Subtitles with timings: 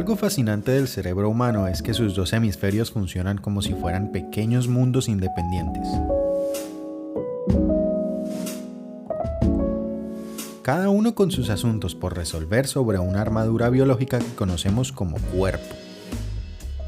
[0.00, 4.66] Algo fascinante del cerebro humano es que sus dos hemisferios funcionan como si fueran pequeños
[4.66, 5.86] mundos independientes.
[10.62, 15.74] Cada uno con sus asuntos por resolver sobre una armadura biológica que conocemos como cuerpo.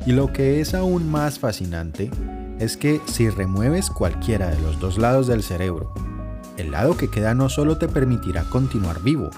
[0.07, 2.11] Y lo que es aún más fascinante
[2.61, 5.93] es que si remueves cualquiera de los dos lados del cerebro,
[6.57, 9.29] el lado que queda no solo te permitirá continuar vivo,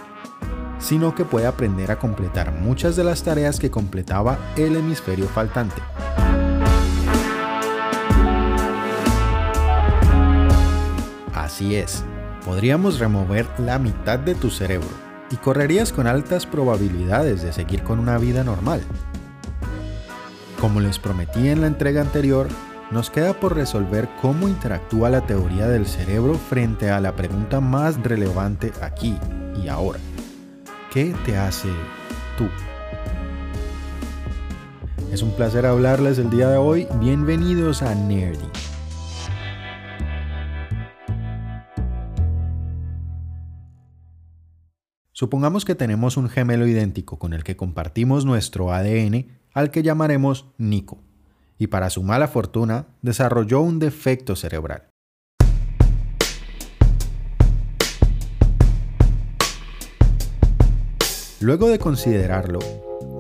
[0.85, 5.81] sino que puede aprender a completar muchas de las tareas que completaba el hemisferio faltante.
[11.33, 12.05] Así es,
[12.45, 14.89] podríamos remover la mitad de tu cerebro
[15.31, 18.83] y correrías con altas probabilidades de seguir con una vida normal.
[20.61, 22.49] Como les prometí en la entrega anterior,
[22.91, 28.03] nos queda por resolver cómo interactúa la teoría del cerebro frente a la pregunta más
[28.03, 29.19] relevante aquí
[29.63, 29.99] y ahora.
[30.95, 31.71] ¿Qué te hace
[32.39, 32.47] tú?
[35.11, 36.87] Es un placer hablarles el día de hoy.
[37.01, 38.47] Bienvenidos a Nerdy.
[45.11, 50.47] Supongamos que tenemos un gemelo idéntico con el que compartimos nuestro ADN al que llamaremos
[50.59, 51.01] Nico,
[51.59, 54.94] y para su mala fortuna desarrolló un defecto cerebral.
[61.45, 62.59] Luego de considerarlo,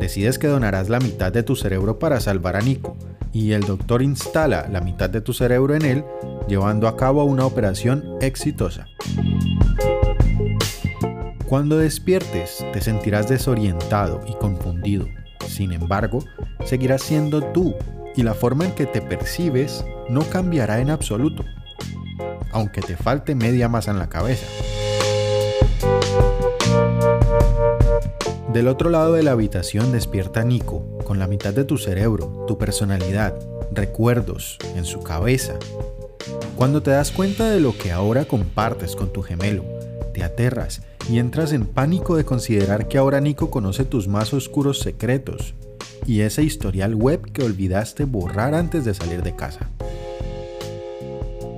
[0.00, 2.97] decides que donarás la mitad de tu cerebro para salvar a Nico,
[3.34, 6.05] y el doctor instala la mitad de tu cerebro en él,
[6.48, 8.86] llevando a cabo una operación exitosa.
[11.47, 15.06] Cuando despiertes, te sentirás desorientado y confundido.
[15.47, 16.25] Sin embargo,
[16.64, 17.75] seguirás siendo tú
[18.16, 21.44] y la forma en que te percibes no cambiará en absoluto,
[22.53, 24.47] aunque te falte media masa en la cabeza.
[28.54, 32.56] Del otro lado de la habitación despierta Nico, con la mitad de tu cerebro, tu
[32.56, 33.34] personalidad,
[33.72, 35.54] recuerdos en su cabeza.
[36.54, 39.64] Cuando te das cuenta de lo que ahora compartes con tu gemelo,
[40.12, 44.78] te aterras y entras en pánico de considerar que ahora Nico conoce tus más oscuros
[44.78, 45.56] secretos
[46.06, 49.69] y ese historial web que olvidaste borrar antes de salir de casa.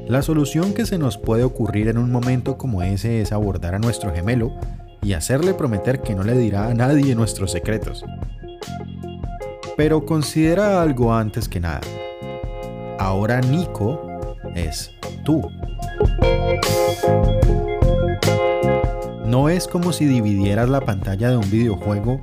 [0.09, 3.81] La solución que se nos puede ocurrir en un momento como ese es abordar a
[3.81, 4.55] nuestro gemelo
[5.07, 8.05] y hacerle prometer que no le dirá a nadie nuestros secretos.
[9.77, 11.81] Pero considera algo antes que nada.
[12.99, 14.05] Ahora Nico
[14.57, 14.91] es
[15.25, 15.49] tú.
[19.25, 22.19] No es como si dividieras la pantalla de un videojuego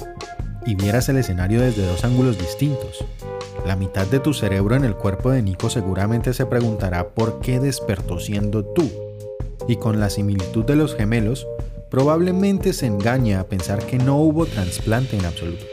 [0.65, 3.05] y vieras el escenario desde dos ángulos distintos.
[3.65, 7.61] La mitad de tu cerebro en el cuerpo de Nico seguramente se preguntará por qué
[7.61, 8.91] despertó siendo tú.
[9.69, 11.47] Y con la similitud de los gemelos,
[11.93, 15.63] probablemente se engaña a pensar que no hubo trasplante en absoluto.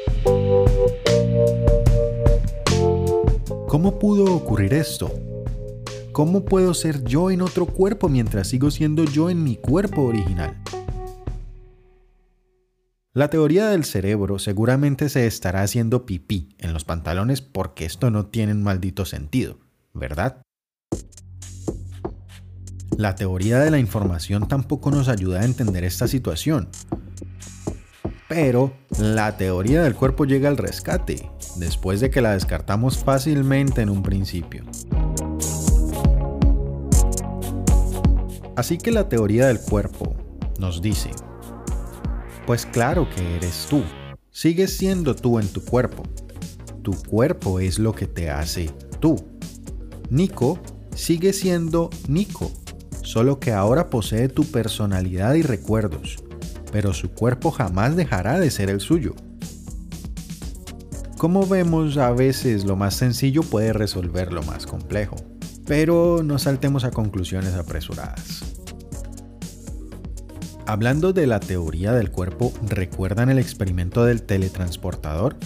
[3.66, 5.10] ¿Cómo pudo ocurrir esto?
[6.12, 10.62] ¿Cómo puedo ser yo en otro cuerpo mientras sigo siendo yo en mi cuerpo original?
[13.14, 18.26] La teoría del cerebro seguramente se estará haciendo pipí en los pantalones porque esto no
[18.26, 19.56] tiene un maldito sentido,
[19.94, 20.42] ¿verdad?
[22.96, 26.68] La teoría de la información tampoco nos ayuda a entender esta situación.
[28.28, 33.90] Pero la teoría del cuerpo llega al rescate, después de que la descartamos fácilmente en
[33.90, 34.64] un principio.
[38.54, 40.14] Así que la teoría del cuerpo
[40.58, 41.10] nos dice,
[42.46, 43.82] pues claro que eres tú,
[44.30, 46.02] sigues siendo tú en tu cuerpo.
[46.82, 48.70] Tu cuerpo es lo que te hace
[49.00, 49.16] tú.
[50.10, 50.58] Nico
[50.94, 52.52] sigue siendo Nico
[53.10, 56.22] solo que ahora posee tu personalidad y recuerdos,
[56.70, 59.16] pero su cuerpo jamás dejará de ser el suyo.
[61.18, 65.16] Como vemos, a veces lo más sencillo puede resolver lo más complejo,
[65.66, 68.44] pero no saltemos a conclusiones apresuradas.
[70.66, 75.36] Hablando de la teoría del cuerpo, ¿recuerdan el experimento del teletransportador?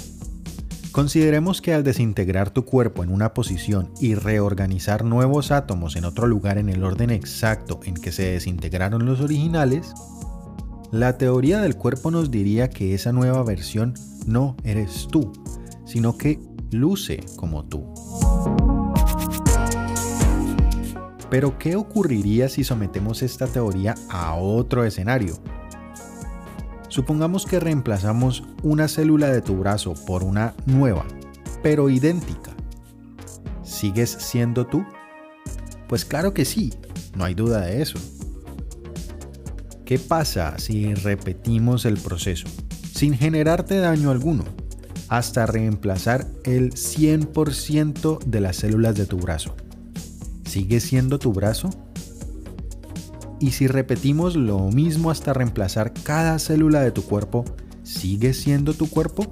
[0.95, 6.29] Consideremos que al desintegrar tu cuerpo en una posición y reorganizar nuevos átomos en otro
[6.29, 9.93] lugar en el orden exacto en que se desintegraron los originales,
[10.93, 13.95] la teoría del cuerpo nos diría que esa nueva versión
[14.25, 15.33] no eres tú,
[15.85, 16.39] sino que
[16.71, 17.93] luce como tú.
[21.29, 25.43] Pero ¿qué ocurriría si sometemos esta teoría a otro escenario?
[26.95, 31.05] Supongamos que reemplazamos una célula de tu brazo por una nueva,
[31.61, 32.53] pero idéntica.
[33.65, 34.87] ¿Sigues siendo tú?
[35.89, 36.73] Pues claro que sí,
[37.17, 37.99] no hay duda de eso.
[39.85, 42.47] ¿Qué pasa si repetimos el proceso
[42.95, 44.45] sin generarte daño alguno?
[45.09, 49.57] hasta reemplazar el 100% de las células de tu brazo.
[50.45, 51.71] ¿Sigue siendo tu brazo?
[53.45, 57.45] Y si repetimos lo mismo hasta reemplazar cada célula de tu cuerpo,
[57.83, 59.27] ¿sigue siendo tu cuerpo?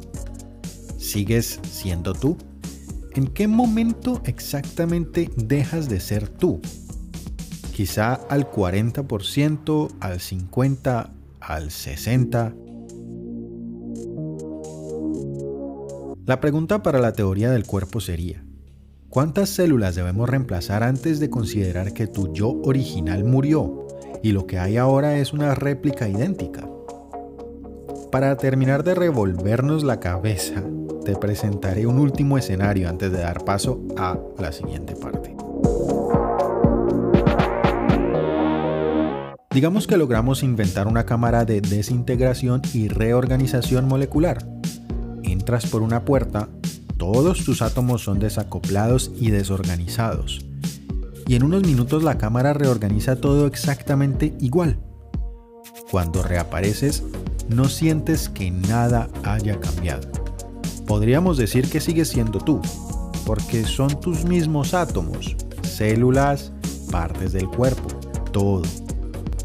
[0.99, 2.37] ¿Sigues siendo tú?
[3.15, 6.61] ¿En qué momento exactamente dejas de ser tú?
[7.75, 11.11] Quizá al 40%, al 50%,
[11.41, 12.55] al 60%.
[16.27, 18.45] La pregunta para la teoría del cuerpo sería,
[19.09, 23.82] ¿cuántas células debemos reemplazar antes de considerar que tu yo original murió
[24.23, 26.69] y lo que hay ahora es una réplica idéntica?
[28.11, 30.63] Para terminar de revolvernos la cabeza,
[31.05, 35.35] te presentaré un último escenario antes de dar paso a la siguiente parte.
[39.51, 44.47] Digamos que logramos inventar una cámara de desintegración y reorganización molecular
[45.33, 46.49] entras por una puerta,
[46.97, 50.52] todos tus átomos son desacoplados y desorganizados.
[51.27, 54.79] Y en unos minutos la cámara reorganiza todo exactamente igual.
[55.91, 57.03] Cuando reapareces,
[57.49, 60.09] no sientes que nada haya cambiado.
[60.87, 62.61] Podríamos decir que sigues siendo tú,
[63.25, 66.53] porque son tus mismos átomos, células,
[66.91, 67.89] partes del cuerpo,
[68.33, 68.63] todo.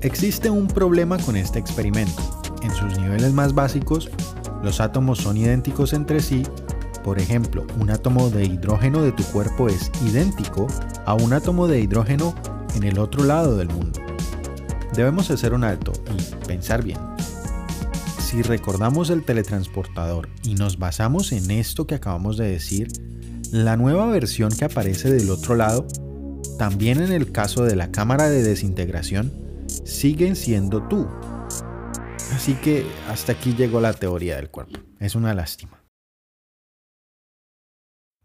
[0.01, 2.23] Existe un problema con este experimento.
[2.63, 4.09] En sus niveles más básicos,
[4.63, 6.43] los átomos son idénticos entre sí,
[7.07, 10.67] por ejemplo, un átomo de hidrógeno de tu cuerpo es idéntico
[11.07, 12.35] a un átomo de hidrógeno
[12.75, 13.99] en el otro lado del mundo.
[14.93, 16.99] Debemos hacer un alto y pensar bien.
[18.19, 22.89] Si recordamos el teletransportador y nos basamos en esto que acabamos de decir,
[23.51, 25.87] la nueva versión que aparece del otro lado,
[26.59, 29.31] también en el caso de la cámara de desintegración,
[29.85, 31.07] siguen siendo tú,
[32.33, 34.79] Así que hasta aquí llegó la teoría del cuerpo.
[34.99, 35.86] Es una lástima.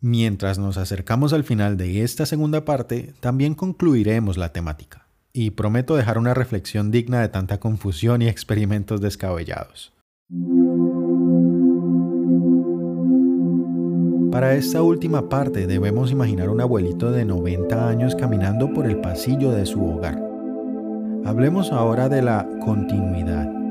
[0.05, 5.95] Mientras nos acercamos al final de esta segunda parte, también concluiremos la temática, y prometo
[5.95, 9.93] dejar una reflexión digna de tanta confusión y experimentos descabellados.
[14.33, 19.53] Para esta última parte debemos imaginar un abuelito de 90 años caminando por el pasillo
[19.53, 20.21] de su hogar.
[21.25, 23.63] Hablemos ahora de la continuidad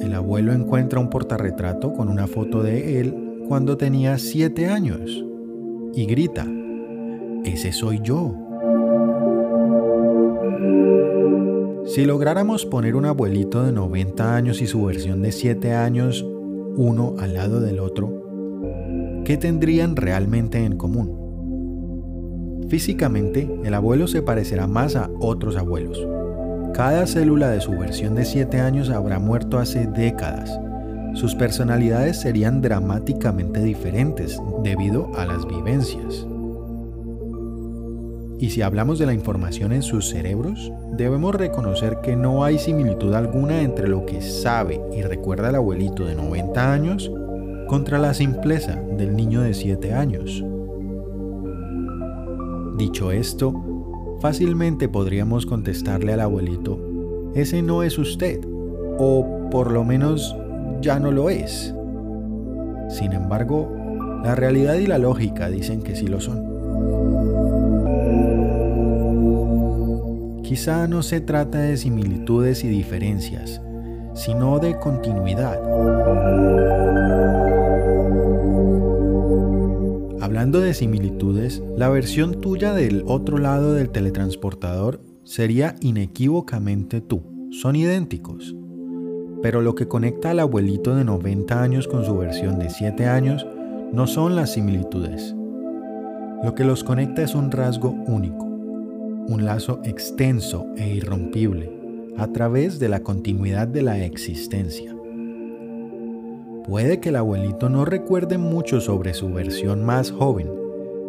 [0.00, 5.24] el abuelo encuentra un portarretrato con una foto de él cuando tenía 7 años
[5.94, 6.46] y grita,
[7.44, 8.34] ese soy yo.
[11.86, 16.24] Si lográramos poner un abuelito de 90 años y su versión de 7 años
[16.76, 22.66] uno al lado del otro, ¿qué tendrían realmente en común?
[22.68, 26.06] Físicamente, el abuelo se parecerá más a otros abuelos,
[26.74, 30.60] cada célula de su versión de 7 años habrá muerto hace décadas.
[31.14, 36.26] Sus personalidades serían dramáticamente diferentes debido a las vivencias.
[38.40, 43.12] Y si hablamos de la información en sus cerebros, debemos reconocer que no hay similitud
[43.14, 47.10] alguna entre lo que sabe y recuerda el abuelito de 90 años
[47.66, 50.44] contra la simpleza del niño de 7 años.
[52.76, 53.52] Dicho esto,
[54.20, 56.80] Fácilmente podríamos contestarle al abuelito,
[57.34, 58.40] ese no es usted,
[58.98, 60.36] o por lo menos
[60.80, 61.74] ya no lo es.
[62.88, 63.72] Sin embargo,
[64.24, 66.48] la realidad y la lógica dicen que sí lo son.
[70.42, 73.60] Quizá no se trata de similitudes y diferencias,
[74.14, 75.58] sino de continuidad.
[80.20, 87.22] Hablando de similitudes, la versión tuya del otro lado del teletransportador sería inequívocamente tú.
[87.50, 88.54] Son idénticos.
[89.42, 93.46] Pero lo que conecta al abuelito de 90 años con su versión de 7 años
[93.92, 95.34] no son las similitudes.
[96.42, 101.72] Lo que los conecta es un rasgo único, un lazo extenso e irrompible
[102.16, 104.94] a través de la continuidad de la existencia.
[106.64, 110.50] Puede que el abuelito no recuerde mucho sobre su versión más joven,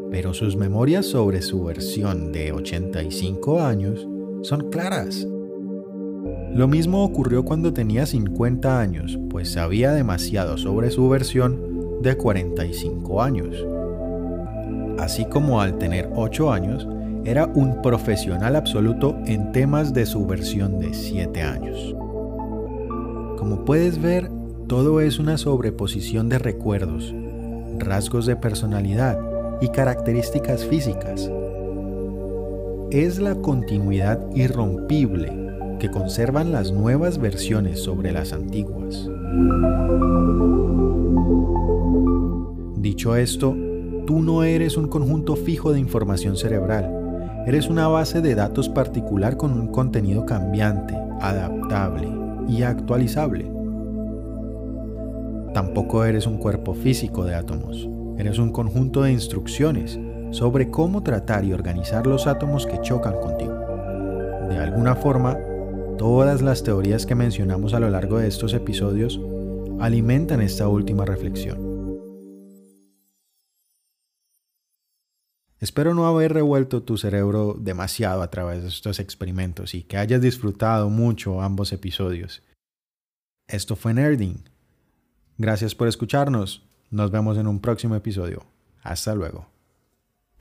[0.09, 4.07] pero sus memorias sobre su versión de 85 años
[4.41, 5.27] son claras.
[6.53, 13.21] Lo mismo ocurrió cuando tenía 50 años, pues sabía demasiado sobre su versión de 45
[13.21, 13.65] años.
[14.97, 16.87] Así como al tener 8 años,
[17.23, 21.95] era un profesional absoluto en temas de su versión de 7 años.
[23.37, 24.31] Como puedes ver,
[24.67, 27.13] todo es una sobreposición de recuerdos,
[27.77, 29.19] rasgos de personalidad
[29.61, 31.29] y características físicas.
[32.91, 35.48] Es la continuidad irrompible
[35.79, 39.09] que conservan las nuevas versiones sobre las antiguas.
[42.75, 43.55] Dicho esto,
[44.05, 49.37] tú no eres un conjunto fijo de información cerebral, eres una base de datos particular
[49.37, 52.07] con un contenido cambiante, adaptable
[52.47, 53.51] y actualizable.
[55.53, 59.99] Tampoco eres un cuerpo físico de átomos, eres un conjunto de instrucciones
[60.31, 63.55] sobre cómo tratar y organizar los átomos que chocan contigo.
[64.49, 65.37] De alguna forma,
[65.99, 69.19] todas las teorías que mencionamos a lo largo de estos episodios
[69.81, 71.59] alimentan esta última reflexión.
[75.59, 80.21] Espero no haber revuelto tu cerebro demasiado a través de estos experimentos y que hayas
[80.21, 82.43] disfrutado mucho ambos episodios.
[83.49, 84.49] Esto fue Nerding.
[85.37, 86.65] Gracias por escucharnos.
[86.91, 88.45] Nos vemos en un próximo episodio.
[88.83, 89.47] Hasta luego.